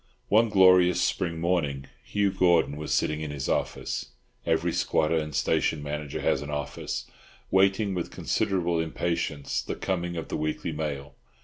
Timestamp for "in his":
3.21-3.47